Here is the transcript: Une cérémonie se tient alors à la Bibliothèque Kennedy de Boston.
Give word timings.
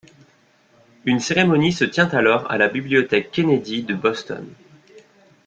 Une 1.05 1.19
cérémonie 1.19 1.73
se 1.73 1.83
tient 1.83 2.07
alors 2.09 2.49
à 2.49 2.57
la 2.57 2.69
Bibliothèque 2.69 3.29
Kennedy 3.29 3.83
de 3.83 3.93
Boston. 3.93 4.47